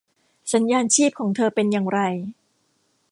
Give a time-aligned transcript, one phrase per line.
[0.53, 1.99] สัญญาณชีพของเธอเป็นอย่างไร